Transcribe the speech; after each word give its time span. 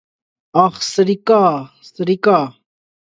Ախ, 0.61 0.79
սրիկա՜, 0.85 1.41
սրիկա՜… 1.91 2.39